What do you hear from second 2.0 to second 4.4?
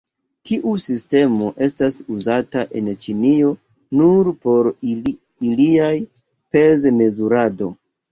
uzata en Ĉinio nur